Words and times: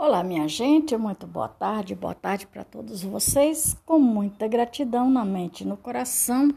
Olá, 0.00 0.22
minha 0.22 0.46
gente, 0.46 0.96
muito 0.96 1.26
boa 1.26 1.48
tarde, 1.48 1.92
boa 1.92 2.14
tarde 2.14 2.46
para 2.46 2.62
todos 2.62 3.02
vocês, 3.02 3.76
com 3.84 3.98
muita 3.98 4.46
gratidão 4.46 5.10
na 5.10 5.24
mente 5.24 5.62
e 5.62 5.66
no 5.66 5.76
coração, 5.76 6.54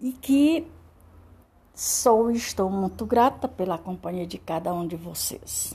e 0.00 0.10
que 0.10 0.66
sou 1.74 2.30
e 2.30 2.36
estou 2.38 2.70
muito 2.70 3.04
grata 3.04 3.46
pela 3.46 3.76
companhia 3.76 4.26
de 4.26 4.38
cada 4.38 4.72
um 4.72 4.86
de 4.86 4.96
vocês. 4.96 5.74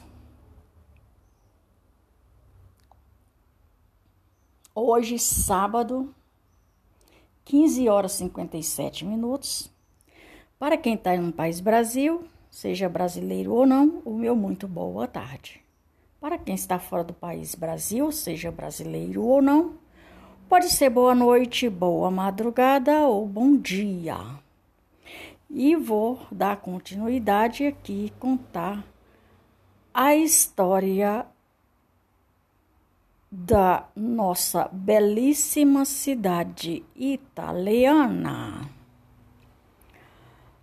Hoje, 4.74 5.20
sábado, 5.20 6.12
15 7.46 7.88
horas 7.88 8.16
e 8.16 8.18
57 8.18 9.06
minutos. 9.06 9.72
Para 10.58 10.78
quem 10.78 10.96
está 10.96 11.16
no 11.16 11.32
país 11.32 11.60
Brasil, 11.60 12.24
seja 12.50 12.90
brasileiro 12.90 13.54
ou 13.54 13.68
não, 13.68 14.02
o 14.04 14.16
meu 14.16 14.36
muito 14.36 14.68
boa 14.68 15.08
tarde. 15.08 15.62
Para 16.22 16.38
quem 16.38 16.54
está 16.54 16.78
fora 16.78 17.04
do 17.04 17.16
país 17.16 17.56
Brasil, 17.56 18.12
seja 18.12 18.52
brasileiro 18.52 19.24
ou 19.24 19.42
não, 19.42 19.74
pode 20.48 20.70
ser 20.70 20.92
boa 20.92 21.16
noite, 21.16 21.68
boa 21.68 22.12
madrugada 22.12 23.08
ou 23.08 23.28
bom 23.28 23.58
dia. 23.58 24.18
E 25.50 25.76
vou 25.76 26.20
dar 26.32 26.58
continuidade 26.58 27.66
aqui 27.66 28.06
e 28.06 28.20
contar 28.20 28.86
a 29.92 30.16
história 30.16 31.26
da 33.32 33.90
nossa 33.96 34.70
belíssima 34.72 35.86
cidade 35.86 36.86
italiana. 36.96 38.70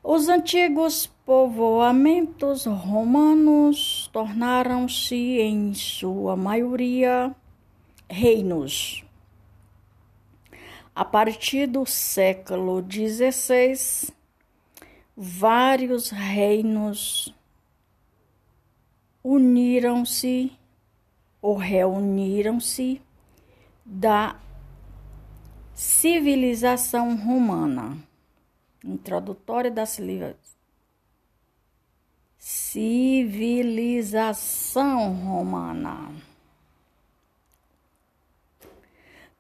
Os 0.02 0.28
antigos 0.28 1.06
povoamentos 1.26 2.64
romanos 2.66 4.08
tornaram-se, 4.12 5.16
em 5.16 5.74
sua 5.74 6.36
maioria, 6.36 7.34
reinos. 8.08 9.04
A 10.94 11.04
partir 11.04 11.66
do 11.66 11.84
século 11.84 12.80
XVI, 12.80 14.14
vários 15.16 16.10
reinos 16.10 17.34
uniram-se 19.22 20.52
ou 21.42 21.56
reuniram-se 21.56 23.02
da 23.84 24.36
civilização 25.74 27.16
romana 27.16 28.07
Introdutória 28.88 29.70
da 29.70 29.84
civilização 32.38 35.12
romana. 35.12 36.10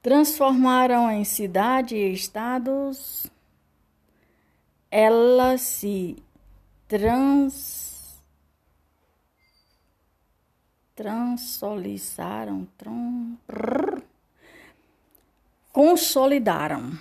Transformaram 0.02 1.10
em 1.10 1.24
cidade 1.24 1.96
e 1.96 2.12
estados, 2.12 3.26
elas 4.90 5.62
se 5.62 6.22
trans 6.86 8.22
transolizaram, 10.94 12.68
tron, 12.76 13.38
consolidaram 15.72 16.98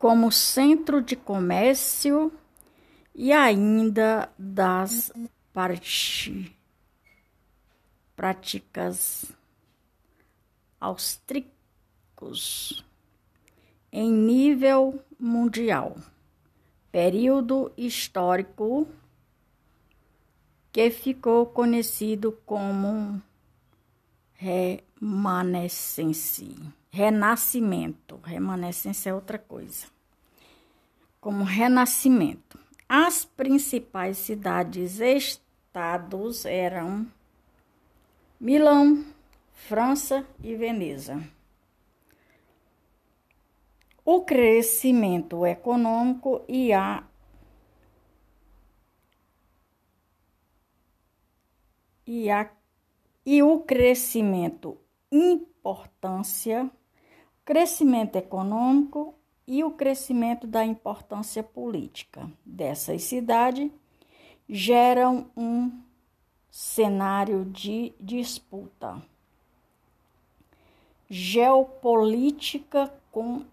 como 0.00 0.32
centro 0.32 1.00
de 1.02 1.14
comércio 1.14 2.32
e 3.14 3.34
ainda 3.34 4.32
das 4.38 5.12
parte, 5.52 6.56
práticas 8.16 9.30
austríacos 10.80 12.82
em 13.92 14.10
nível 14.10 15.04
mundial. 15.18 15.98
Período 16.90 17.70
histórico 17.76 18.88
que 20.72 20.90
ficou 20.90 21.44
conhecido 21.44 22.32
como 22.46 23.20
remanescência. 24.32 26.79
Renascimento. 26.90 28.18
Remanescência 28.24 29.10
é 29.10 29.14
outra 29.14 29.38
coisa. 29.38 29.86
Como 31.20 31.44
renascimento. 31.44 32.58
As 32.88 33.24
principais 33.24 34.18
cidades-estados 34.18 36.44
eram 36.44 37.06
Milão, 38.40 39.04
França 39.52 40.26
e 40.42 40.56
Veneza. 40.56 41.22
O 44.04 44.22
crescimento 44.22 45.46
econômico 45.46 46.44
e 46.48 46.72
a 46.72 47.04
e, 52.04 52.28
a, 52.28 52.50
e 53.24 53.40
o 53.40 53.60
crescimento 53.60 54.76
importância 55.12 56.68
crescimento 57.50 58.14
econômico 58.14 59.12
e 59.44 59.64
o 59.64 59.72
crescimento 59.72 60.46
da 60.46 60.64
importância 60.64 61.42
política 61.42 62.30
dessas 62.46 63.02
cidades 63.02 63.68
geram 64.48 65.26
um 65.36 65.72
cenário 66.48 67.44
de 67.44 67.92
disputa 67.98 69.02
geopolítica 71.08 72.94
com 73.10 73.44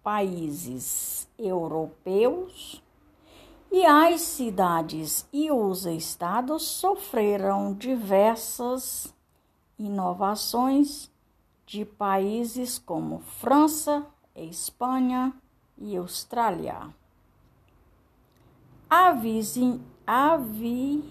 países 0.00 1.28
europeus 1.36 2.80
e 3.72 3.84
as 3.84 4.20
cidades 4.20 5.26
e 5.32 5.50
os 5.50 5.86
estados 5.86 6.62
sofreram 6.62 7.74
diversas 7.74 9.12
inovações 9.76 11.10
de 11.66 11.84
países 11.84 12.78
como 12.78 13.18
França, 13.20 14.06
Espanha 14.34 15.34
e 15.78 15.96
Austrália. 15.96 16.88
A, 18.88 19.12
visi, 19.12 19.80
a, 20.06 20.36
vi, 20.36 21.04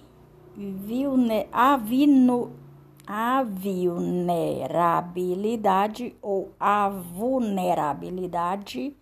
vulnerabilidade 3.43 6.15
ou 6.21 6.51
a 6.59 6.89
vulnerabilidade 6.89 8.95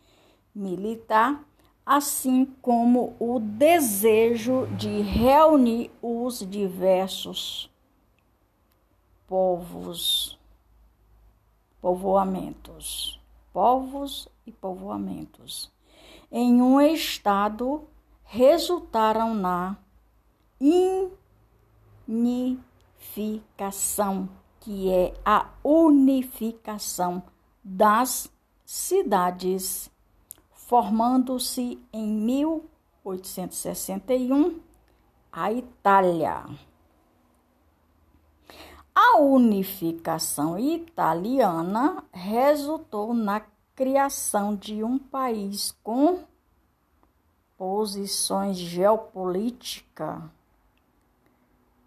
militar, 0.55 1.43
assim 1.85 2.45
como 2.61 3.13
o 3.19 3.39
desejo 3.39 4.67
de 4.77 5.01
reunir 5.01 5.91
os 6.01 6.39
diversos 6.39 7.69
povos 9.27 10.38
povoamentos, 11.81 13.19
povos 13.53 14.27
e 14.45 14.51
povoamentos, 14.51 15.71
em 16.31 16.61
um 16.61 16.79
estado 16.79 17.87
resultaram 18.23 19.33
na 19.33 19.75
unificação, 22.07 24.29
que 24.59 24.91
é 24.91 25.11
a 25.25 25.49
unificação 25.63 27.23
das 27.63 28.31
cidades, 28.65 29.89
formando-se 30.51 31.81
em 31.91 32.07
1861 32.07 34.59
a 35.31 35.51
Itália. 35.51 36.45
A 39.01 39.17
unificação 39.17 40.59
italiana 40.59 42.03
resultou 42.11 43.13
na 43.13 43.41
criação 43.73 44.53
de 44.53 44.83
um 44.83 44.99
país 44.99 45.73
com 45.81 46.25
posições 47.57 48.57
geopolíticas 48.57 50.21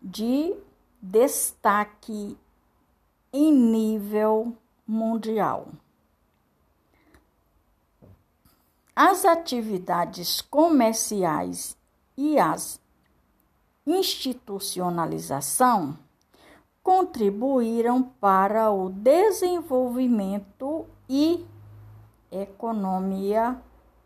de 0.01 0.57
destaque 1.03 2.35
em 3.31 3.53
nível 3.53 4.57
mundial. 4.87 5.69
As 8.97 9.27
atividades 9.27 10.41
comerciais 10.41 11.77
e 12.17 12.39
as 12.39 12.81
institucionalização 13.87 15.99
contribuíram 16.83 18.03
para 18.03 18.71
o 18.71 18.91
desenvolvimento 18.91 20.87
e 21.09 21.47
economia 22.31 23.59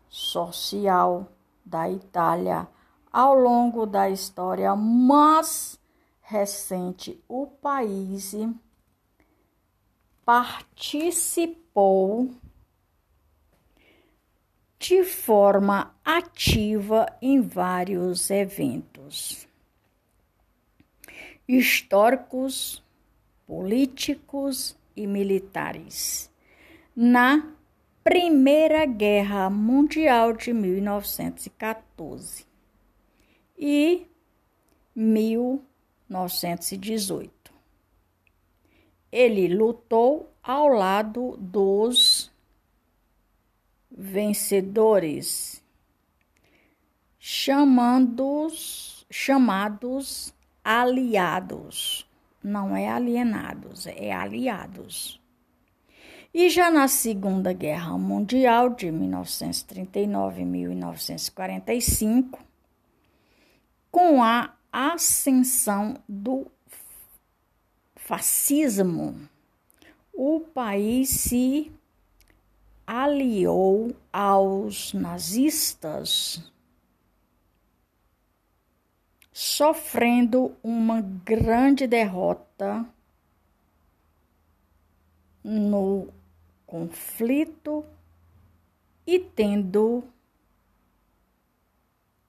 social 0.07 1.27
da 1.65 1.89
Itália. 1.89 2.65
Ao 3.11 3.33
longo 3.33 3.85
da 3.85 4.09
história, 4.09 4.73
mas 4.75 5.77
recente 6.21 7.21
o 7.27 7.47
país 7.47 8.33
participou 10.23 12.31
de 14.77 15.03
forma 15.03 15.95
ativa 16.05 17.07
em 17.21 17.41
vários 17.41 18.29
eventos 18.29 19.46
históricos, 21.47 22.83
políticos 23.45 24.75
e 24.95 25.05
militares 25.07 26.29
na 26.95 27.53
Primeira 28.03 28.85
Guerra 28.85 29.49
Mundial 29.49 30.33
de 30.33 30.51
1914 30.51 32.45
e 33.57 34.05
1918. 34.95 37.53
Ele 39.11 39.47
lutou 39.53 40.33
ao 40.41 40.67
lado 40.67 41.37
dos 41.37 42.31
vencedores, 43.91 45.61
chamando 47.19 48.47
chamados 49.09 50.33
aliados. 50.67 52.05
Não 52.43 52.75
é 52.75 52.89
alienados, 52.89 53.87
é 53.87 54.11
aliados. 54.11 55.17
E 56.33 56.49
já 56.49 56.69
na 56.69 56.89
Segunda 56.89 57.53
Guerra 57.53 57.97
Mundial, 57.97 58.71
de 58.71 58.91
1939 58.91 60.41
e 60.41 60.45
1945, 60.45 62.39
com 63.89 64.21
a 64.21 64.53
ascensão 64.69 65.95
do 66.07 66.45
fascismo, 67.95 69.15
o 70.13 70.41
país 70.41 71.09
se 71.09 71.71
aliou 72.85 73.95
aos 74.11 74.93
nazistas, 74.93 76.43
sofrendo 79.39 80.57
uma 80.63 80.99
grande 80.99 81.85
derrota 81.85 82.83
no 85.43 86.11
conflito 86.65 87.85
e 89.05 89.19
tendo 89.19 90.03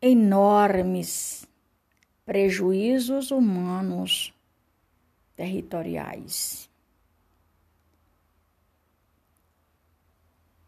enormes 0.02 1.49
prejuízos 2.26 3.31
humanos 3.31 4.34
territoriais 5.34 6.69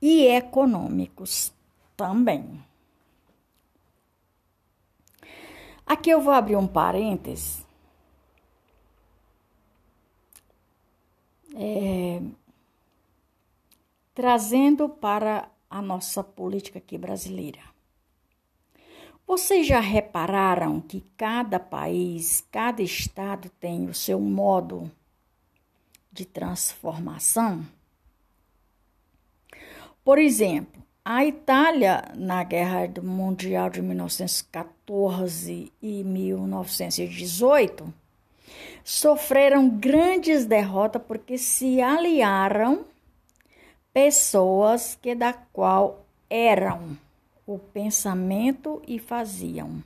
e 0.00 0.24
econômicos 0.24 1.52
também. 1.94 2.69
Aqui 5.90 6.08
eu 6.08 6.20
vou 6.20 6.32
abrir 6.32 6.54
um 6.54 6.68
parênteses. 6.68 7.66
É, 11.56 12.22
trazendo 14.14 14.88
para 14.88 15.50
a 15.68 15.82
nossa 15.82 16.22
política 16.22 16.78
aqui 16.78 16.96
brasileira. 16.96 17.58
Vocês 19.26 19.66
já 19.66 19.80
repararam 19.80 20.80
que 20.80 21.00
cada 21.16 21.58
país, 21.58 22.46
cada 22.52 22.82
estado 22.82 23.50
tem 23.58 23.86
o 23.86 23.94
seu 23.94 24.20
modo 24.20 24.88
de 26.12 26.24
transformação? 26.24 27.66
Por 30.04 30.20
exemplo, 30.20 30.80
a 31.12 31.24
Itália, 31.24 32.04
na 32.14 32.44
Guerra 32.44 32.88
Mundial 33.02 33.68
de 33.68 33.82
1914 33.82 35.72
e 35.82 36.04
1918, 36.04 37.92
sofreram 38.84 39.68
grandes 39.68 40.46
derrotas 40.46 41.02
porque 41.02 41.36
se 41.36 41.82
aliaram 41.82 42.84
pessoas 43.92 44.96
que 45.02 45.16
da 45.16 45.32
qual 45.32 46.06
eram 46.30 46.96
o 47.44 47.58
pensamento 47.58 48.80
e 48.86 49.00
faziam. 49.00 49.82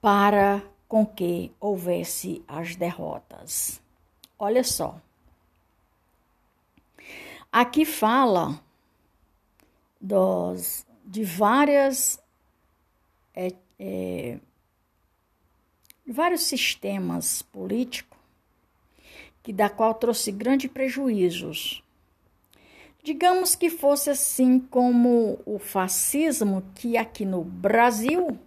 Para 0.00 0.62
com 0.86 1.04
que 1.04 1.50
houvesse 1.58 2.44
as 2.46 2.76
derrotas. 2.76 3.82
Olha 4.38 4.62
só. 4.62 5.00
Aqui 7.50 7.84
fala 7.84 8.62
dos, 10.00 10.86
de 11.04 11.24
várias 11.24 12.20
é, 13.34 13.54
é, 13.78 14.38
vários 16.06 16.42
sistemas 16.42 17.42
políticos 17.42 18.18
que 19.42 19.52
da 19.52 19.70
qual 19.70 19.94
trouxe 19.94 20.30
grandes 20.30 20.70
prejuízos. 20.70 21.82
Digamos 23.02 23.54
que 23.54 23.70
fosse 23.70 24.10
assim 24.10 24.58
como 24.58 25.38
o 25.46 25.58
fascismo, 25.58 26.62
que 26.74 26.96
aqui 26.98 27.24
no 27.24 27.42
Brasil 27.42 28.38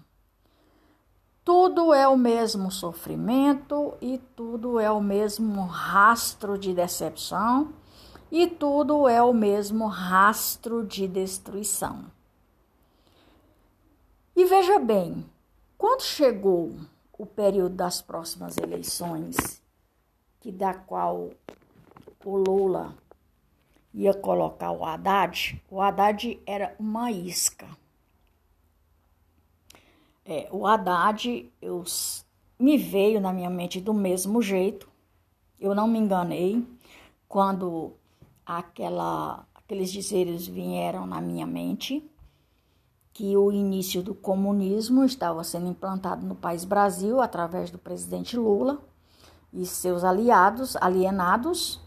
tudo 1.45 1.95
é 1.95 2.09
o 2.09 2.17
mesmo 2.17 2.71
sofrimento 2.73 3.95
e 4.01 4.19
tudo 4.35 4.81
é 4.81 4.91
o 4.91 5.01
mesmo 5.01 5.65
rastro 5.65 6.59
de 6.59 6.75
decepção 6.75 7.73
e 8.31 8.47
tudo 8.47 9.09
é 9.09 9.23
o 9.23 9.33
mesmo 9.33 9.87
rastro 9.87 10.85
de 10.85 11.07
destruição. 11.07 12.07
E 14.35 14.45
veja 14.45 14.79
bem, 14.79 15.25
quando 15.79 16.03
chegou 16.03 16.75
o 17.19 17.25
período 17.25 17.75
das 17.75 18.03
próximas 18.03 18.59
eleições, 18.59 19.63
que 20.41 20.53
da 20.53 20.75
qual 20.75 21.31
o 22.25 22.37
Lula 22.37 22.95
ia 23.95 24.13
colocar 24.13 24.73
o 24.73 24.85
Haddad, 24.85 25.63
o 25.71 25.81
Haddad 25.81 26.39
era 26.45 26.77
uma 26.79 27.11
isca. 27.11 27.67
É, 30.25 30.49
o 30.51 30.67
Haddad 30.67 31.51
eu, 31.63 31.85
me 32.59 32.77
veio 32.77 33.21
na 33.21 33.33
minha 33.33 33.49
mente 33.49 33.81
do 33.81 33.95
mesmo 33.95 34.43
jeito. 34.43 34.89
Eu 35.59 35.75
não 35.75 35.89
me 35.89 35.99
enganei 35.99 36.67
quando 37.29 37.95
aquela, 38.47 39.45
aqueles 39.55 39.91
dizeres 39.91 40.47
vieram 40.47 41.05
na 41.07 41.21
minha 41.21 41.47
mente 41.47 42.09
que 43.13 43.37
o 43.37 43.51
início 43.51 44.03
do 44.03 44.15
comunismo 44.15 45.03
estava 45.03 45.43
sendo 45.43 45.67
implantado 45.69 46.25
no 46.25 46.37
país 46.37 46.65
Brasil 46.65 47.21
através 47.21 47.71
do 47.71 47.79
presidente 47.79 48.37
Lula 48.37 48.81
e 49.53 49.65
seus 49.67 50.05
aliados, 50.05 50.77
alienados. 50.77 51.81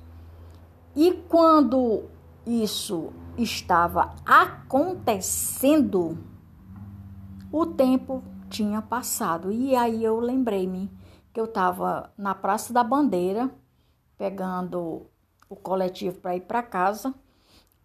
E 0.96 1.14
quando 1.30 2.06
isso 2.46 3.14
estava 3.38 4.16
acontecendo, 4.26 6.18
o 7.52 7.66
tempo 7.66 8.24
tinha 8.50 8.82
passado. 8.82 9.52
E 9.52 9.76
aí 9.76 10.04
eu 10.04 10.20
lembrei-me 10.20 10.92
que 11.32 11.40
eu 11.40 11.46
estava 11.46 12.12
na 12.18 12.34
Praça 12.34 12.74
da 12.74 12.84
Bandeira, 12.84 13.52
pegando 14.18 15.06
o 15.50 15.56
coletivo 15.56 16.20
para 16.20 16.36
ir 16.36 16.42
para 16.42 16.62
casa, 16.62 17.14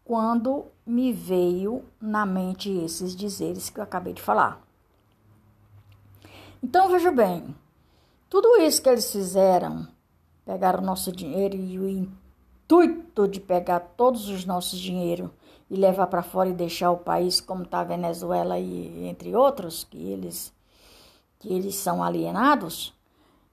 quando 0.04 0.66
me 0.86 1.12
veio 1.12 1.82
na 2.00 2.26
mente 2.26 2.70
esses 2.70 3.16
dizeres 3.16 3.70
que 3.70 3.80
eu 3.80 3.84
acabei 3.84 4.12
de 4.12 4.20
falar. 4.20 4.60
Então 6.62 6.90
veja 6.90 7.10
bem, 7.10 7.54
tudo 8.28 8.60
isso 8.60 8.82
que 8.82 8.88
eles 8.88 9.10
fizeram, 9.10 9.88
pegaram 10.44 10.80
o 10.82 10.86
nosso 10.86 11.10
dinheiro 11.10 11.56
e 11.56 11.78
o 11.78 11.88
intuito 11.88 13.26
de 13.26 13.40
pegar 13.40 13.80
todos 13.80 14.28
os 14.28 14.44
nossos 14.44 14.78
dinheiro 14.78 15.32
e 15.70 15.76
levar 15.76 16.06
para 16.06 16.22
fora 16.22 16.50
e 16.50 16.54
deixar 16.54 16.90
o 16.90 16.98
país 16.98 17.40
como 17.40 17.62
está 17.62 17.80
a 17.80 17.84
Venezuela 17.84 18.58
e 18.58 19.06
entre 19.06 19.34
outros, 19.34 19.84
que 19.84 19.96
eles, 19.96 20.52
que 21.38 21.52
eles 21.52 21.76
são 21.76 22.02
alienados. 22.02 22.94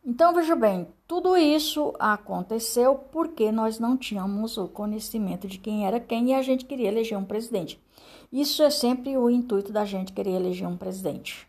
Então, 0.03 0.33
veja 0.33 0.55
bem, 0.55 0.87
tudo 1.07 1.37
isso 1.37 1.93
aconteceu 1.99 2.95
porque 2.95 3.51
nós 3.51 3.77
não 3.77 3.95
tínhamos 3.95 4.57
o 4.57 4.67
conhecimento 4.67 5.47
de 5.47 5.59
quem 5.59 5.85
era 5.85 5.99
quem 5.99 6.31
e 6.31 6.33
a 6.33 6.41
gente 6.41 6.65
queria 6.65 6.87
eleger 6.87 7.17
um 7.17 7.25
presidente. 7.25 7.79
Isso 8.31 8.63
é 8.63 8.71
sempre 8.71 9.15
o 9.15 9.29
intuito 9.29 9.71
da 9.71 9.85
gente 9.85 10.11
querer 10.11 10.31
eleger 10.31 10.67
um 10.67 10.77
presidente, 10.77 11.47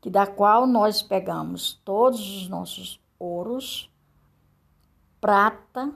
que 0.00 0.10
da 0.10 0.26
qual 0.26 0.66
nós 0.66 1.02
pegamos 1.02 1.74
todos 1.84 2.18
os 2.18 2.48
nossos 2.48 3.00
ouros, 3.16 3.88
prata, 5.20 5.92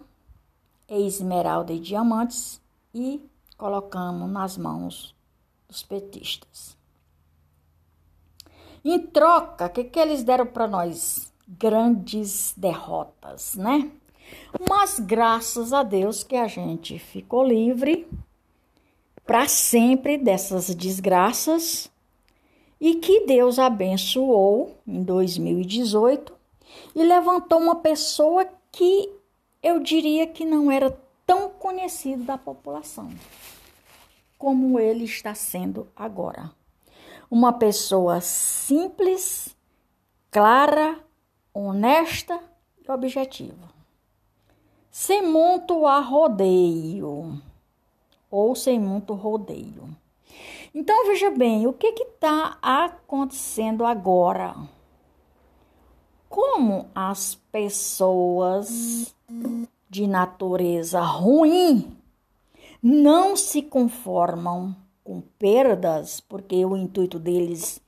esmeralda 0.88 1.72
e 1.72 1.80
diamantes 1.80 2.60
e 2.94 3.20
colocamos 3.56 4.30
nas 4.30 4.56
mãos 4.56 5.16
dos 5.66 5.82
petistas. 5.82 6.76
Em 8.84 9.04
troca, 9.04 9.66
o 9.66 9.70
que, 9.70 9.82
que 9.82 9.98
eles 9.98 10.22
deram 10.22 10.46
para 10.46 10.68
nós? 10.68 11.34
Grandes 11.46 12.54
derrotas, 12.56 13.54
né? 13.54 13.90
Mas 14.68 14.98
graças 14.98 15.72
a 15.72 15.82
Deus 15.82 16.24
que 16.24 16.34
a 16.34 16.48
gente 16.48 16.98
ficou 16.98 17.44
livre 17.44 18.08
para 19.24 19.46
sempre 19.48 20.18
dessas 20.18 20.74
desgraças 20.74 21.90
e 22.80 22.96
que 22.96 23.26
Deus 23.26 23.58
abençoou 23.58 24.76
em 24.86 25.02
2018 25.02 26.32
e 26.94 27.04
levantou 27.04 27.58
uma 27.58 27.76
pessoa 27.76 28.46
que 28.72 29.12
eu 29.62 29.80
diria 29.80 30.26
que 30.26 30.44
não 30.44 30.70
era 30.70 30.96
tão 31.24 31.48
conhecido 31.50 32.24
da 32.24 32.36
população 32.36 33.10
como 34.38 34.78
ele 34.78 35.04
está 35.04 35.34
sendo 35.34 35.88
agora. 35.96 36.50
Uma 37.30 37.52
pessoa 37.52 38.20
simples, 38.20 39.56
clara, 40.30 40.98
honesta 41.56 42.38
e 42.86 42.90
objetiva. 42.90 43.74
Sem 44.90 45.22
muito 45.22 45.86
arrodeio 45.86 47.40
ou 48.30 48.54
sem 48.54 48.78
muito 48.78 49.14
rodeio. 49.14 49.88
Então 50.74 51.06
veja 51.06 51.30
bem, 51.30 51.66
o 51.66 51.72
que 51.72 51.86
está 51.88 52.58
acontecendo 52.60 53.84
agora? 53.84 54.54
Como 56.28 56.88
as 56.94 57.34
pessoas 57.50 59.14
de 59.88 60.06
natureza 60.06 61.00
ruim 61.00 61.96
não 62.82 63.34
se 63.36 63.62
conformam 63.62 64.76
com 65.02 65.20
perdas, 65.38 66.20
porque 66.20 66.64
o 66.64 66.76
intuito 66.76 67.18
deles 67.18 67.80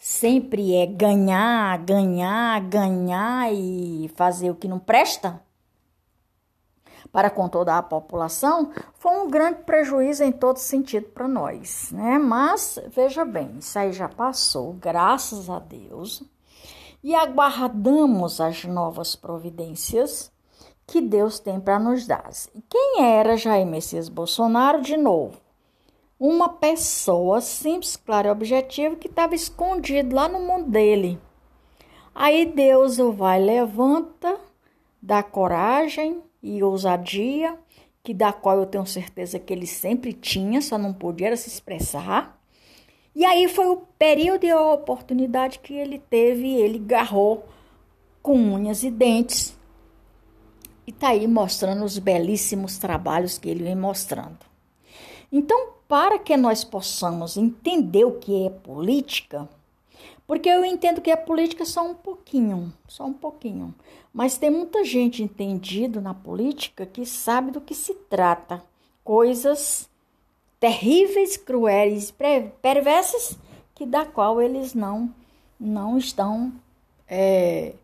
sempre 0.00 0.74
é 0.74 0.86
ganhar, 0.86 1.76
ganhar, 1.80 2.58
ganhar 2.62 3.52
e 3.52 4.10
fazer 4.16 4.50
o 4.50 4.54
que 4.54 4.66
não 4.66 4.78
presta 4.78 5.42
para 7.12 7.28
com 7.28 7.48
toda 7.48 7.76
a 7.76 7.82
população, 7.82 8.70
foi 8.94 9.12
um 9.18 9.28
grande 9.28 9.62
prejuízo 9.64 10.24
em 10.24 10.32
todo 10.32 10.56
sentido 10.56 11.08
para 11.08 11.28
nós, 11.28 11.90
né? 11.92 12.18
Mas 12.18 12.78
veja 12.88 13.24
bem, 13.24 13.56
isso 13.58 13.78
aí 13.78 13.92
já 13.92 14.08
passou, 14.08 14.72
graças 14.74 15.50
a 15.50 15.58
Deus, 15.58 16.22
e 17.02 17.14
aguardamos 17.14 18.40
as 18.40 18.64
novas 18.64 19.16
providências 19.16 20.32
que 20.86 21.00
Deus 21.00 21.38
tem 21.38 21.60
para 21.60 21.78
nos 21.78 22.06
dar. 22.06 22.30
Quem 22.68 23.02
era 23.02 23.36
Jair 23.36 23.66
Messias 23.66 24.08
Bolsonaro 24.08 24.80
de 24.80 24.96
novo? 24.96 25.49
Uma 26.20 26.50
pessoa 26.50 27.40
simples, 27.40 27.96
clara 27.96 28.28
e 28.28 28.30
objetiva 28.30 28.94
que 28.94 29.08
estava 29.08 29.34
escondido 29.34 30.14
lá 30.14 30.28
no 30.28 30.38
mundo 30.38 30.70
dele. 30.70 31.18
Aí 32.14 32.44
Deus 32.44 32.98
o 32.98 33.10
vai 33.10 33.40
levanta, 33.40 34.38
dá 35.00 35.22
coragem 35.22 36.22
e 36.42 36.62
ousadia, 36.62 37.58
que 38.02 38.12
da 38.12 38.34
qual 38.34 38.58
eu 38.58 38.66
tenho 38.66 38.84
certeza 38.84 39.38
que 39.38 39.50
ele 39.50 39.66
sempre 39.66 40.12
tinha, 40.12 40.60
só 40.60 40.76
não 40.76 40.92
podia 40.92 41.34
se 41.38 41.48
expressar. 41.48 42.38
E 43.14 43.24
aí 43.24 43.48
foi 43.48 43.68
o 43.68 43.78
período 43.98 44.44
e 44.44 44.50
a 44.50 44.60
oportunidade 44.60 45.58
que 45.60 45.72
ele 45.72 45.98
teve, 45.98 46.54
ele 46.54 46.78
garrou 46.78 47.46
com 48.22 48.36
unhas 48.36 48.82
e 48.82 48.90
dentes 48.90 49.58
e 50.86 50.90
está 50.90 51.08
aí 51.08 51.26
mostrando 51.26 51.82
os 51.82 51.98
belíssimos 51.98 52.76
trabalhos 52.76 53.38
que 53.38 53.48
ele 53.48 53.64
vem 53.64 53.74
mostrando. 53.74 54.38
Então, 55.32 55.79
para 55.90 56.20
que 56.20 56.36
nós 56.36 56.62
possamos 56.62 57.36
entender 57.36 58.04
o 58.04 58.12
que 58.12 58.46
é 58.46 58.48
política, 58.48 59.48
porque 60.24 60.48
eu 60.48 60.64
entendo 60.64 61.00
que 61.00 61.10
a 61.10 61.16
política 61.16 61.64
só 61.64 61.84
um 61.84 61.94
pouquinho, 61.94 62.72
só 62.86 63.06
um 63.06 63.12
pouquinho, 63.12 63.74
mas 64.14 64.38
tem 64.38 64.50
muita 64.50 64.84
gente 64.84 65.20
entendido 65.20 66.00
na 66.00 66.14
política 66.14 66.86
que 66.86 67.04
sabe 67.04 67.50
do 67.50 67.60
que 67.60 67.74
se 67.74 67.92
trata, 68.08 68.62
coisas 69.02 69.90
terríveis, 70.60 71.36
cruéis, 71.36 72.14
perversas, 72.62 73.36
que 73.74 73.84
da 73.84 74.06
qual 74.06 74.40
eles 74.40 74.74
não 74.74 75.12
não 75.58 75.98
estão 75.98 76.52
é, 77.08 77.74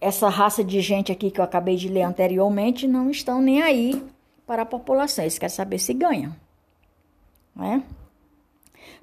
essa 0.00 0.28
raça 0.28 0.62
de 0.62 0.80
gente 0.80 1.10
aqui 1.10 1.28
que 1.28 1.40
eu 1.40 1.44
acabei 1.44 1.74
de 1.74 1.88
ler 1.88 2.02
anteriormente 2.02 2.86
não 2.86 3.10
estão 3.10 3.40
nem 3.40 3.62
aí 3.62 4.00
para 4.46 4.62
a 4.62 4.66
população. 4.66 5.24
Eles 5.24 5.40
querem 5.40 5.52
saber 5.52 5.80
se 5.80 5.92
ganham. 5.92 6.36
Né? 7.58 7.82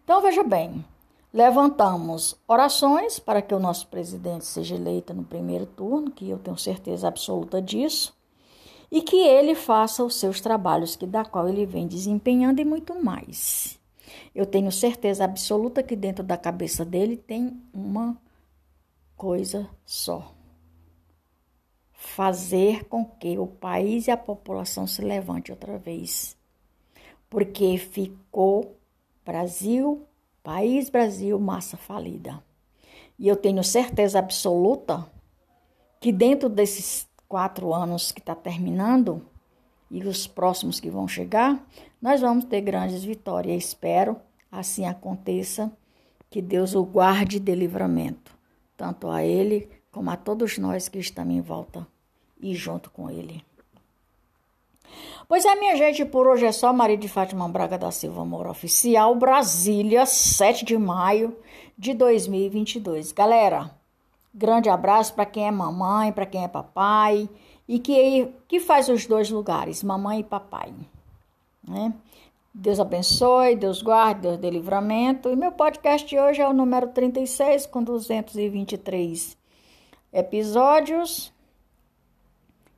Então, 0.01 0.21
veja 0.21 0.43
bem, 0.43 0.85
levantamos 1.33 2.35
orações 2.47 3.19
para 3.19 3.41
que 3.41 3.53
o 3.53 3.59
nosso 3.59 3.87
presidente 3.87 4.45
seja 4.45 4.75
eleito 4.75 5.13
no 5.13 5.25
primeiro 5.25 5.65
turno, 5.65 6.09
que 6.09 6.29
eu 6.29 6.39
tenho 6.39 6.57
certeza 6.57 7.09
absoluta 7.09 7.61
disso, 7.61 8.15
e 8.89 9.01
que 9.01 9.17
ele 9.17 9.53
faça 9.53 10.03
os 10.03 10.15
seus 10.15 10.39
trabalhos, 10.39 10.95
que 10.95 11.05
da 11.05 11.25
qual 11.25 11.49
ele 11.49 11.65
vem 11.65 11.85
desempenhando 11.85 12.61
e 12.61 12.65
muito 12.65 12.95
mais. 13.03 13.77
Eu 14.33 14.45
tenho 14.45 14.71
certeza 14.71 15.25
absoluta 15.25 15.83
que 15.83 15.95
dentro 15.95 16.23
da 16.23 16.37
cabeça 16.37 16.85
dele 16.85 17.17
tem 17.17 17.61
uma 17.73 18.17
coisa 19.17 19.69
só 19.85 20.33
fazer 21.91 22.85
com 22.85 23.03
que 23.03 23.37
o 23.37 23.47
país 23.47 24.07
e 24.07 24.11
a 24.11 24.17
população 24.17 24.85
se 24.85 25.01
levante 25.01 25.51
outra 25.51 25.77
vez. 25.77 26.34
Porque 27.29 27.77
ficou 27.77 28.77
Brasil, 29.25 30.05
país 30.43 30.89
Brasil, 30.89 31.39
massa 31.39 31.77
falida. 31.77 32.43
E 33.17 33.27
eu 33.27 33.35
tenho 33.35 33.63
certeza 33.63 34.19
absoluta 34.19 35.09
que 35.99 36.11
dentro 36.11 36.49
desses 36.49 37.07
quatro 37.27 37.73
anos 37.73 38.11
que 38.11 38.19
está 38.19 38.35
terminando 38.35 39.25
e 39.89 40.03
os 40.03 40.27
próximos 40.27 40.79
que 40.79 40.89
vão 40.89 41.07
chegar, 41.07 41.65
nós 42.01 42.21
vamos 42.21 42.45
ter 42.45 42.61
grandes 42.61 43.03
vitórias. 43.03 43.63
Espero 43.63 44.17
assim 44.51 44.85
aconteça, 44.85 45.71
que 46.29 46.41
Deus 46.41 46.75
o 46.75 46.83
guarde 46.83 47.39
de 47.39 47.55
livramento, 47.55 48.37
tanto 48.75 49.09
a 49.09 49.23
ele 49.23 49.69
como 49.91 50.09
a 50.09 50.17
todos 50.17 50.57
nós 50.57 50.89
que 50.89 50.99
estamos 50.99 51.33
em 51.33 51.41
volta 51.41 51.87
e 52.39 52.53
junto 52.53 52.91
com 52.91 53.09
ele. 53.09 53.43
Pois 55.27 55.45
é, 55.45 55.55
minha 55.55 55.75
gente, 55.75 56.05
por 56.05 56.27
hoje 56.27 56.45
é 56.45 56.51
só. 56.51 56.71
Maria 56.71 56.97
de 56.97 57.07
Fátima 57.07 57.47
Braga 57.47 57.77
da 57.77 57.91
Silva 57.91 58.23
Moura 58.23 58.51
Oficial, 58.51 59.15
Brasília, 59.15 60.05
7 60.05 60.65
de 60.65 60.77
maio 60.77 61.35
de 61.77 61.93
2022. 61.93 63.11
Galera, 63.11 63.71
grande 64.33 64.69
abraço 64.69 65.13
para 65.13 65.25
quem 65.25 65.47
é 65.47 65.51
mamãe, 65.51 66.11
para 66.11 66.25
quem 66.25 66.43
é 66.43 66.47
papai 66.47 67.29
e 67.67 67.79
que, 67.79 68.29
que 68.47 68.59
faz 68.59 68.89
os 68.89 69.05
dois 69.05 69.29
lugares, 69.29 69.83
mamãe 69.83 70.19
e 70.19 70.23
papai. 70.23 70.73
Né? 71.67 71.93
Deus 72.53 72.79
abençoe, 72.79 73.55
Deus 73.55 73.81
guarde, 73.81 74.21
Deus 74.21 74.37
dê 74.37 74.49
livramento. 74.49 75.29
E 75.29 75.35
meu 75.35 75.51
podcast 75.51 76.07
de 76.07 76.17
hoje 76.17 76.41
é 76.41 76.47
o 76.47 76.53
número 76.53 76.87
36, 76.87 77.65
com 77.65 77.83
223 77.83 79.37
episódios 80.13 81.34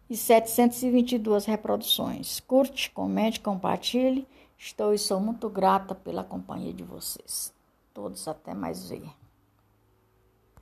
e 0.09 0.15
722 0.15 1.45
reproduções. 1.45 2.39
Curte, 2.39 2.89
comente, 2.91 3.39
compartilhe. 3.39 4.27
Estou 4.57 4.93
e 4.93 4.97
sou 4.97 5.19
muito 5.19 5.49
grata 5.49 5.93
pela 5.93 6.23
companhia 6.23 6.73
de 6.73 6.83
vocês. 6.83 7.53
Todos 7.93 8.27
até 8.27 8.53
mais 8.53 8.89
ver. 8.89 9.09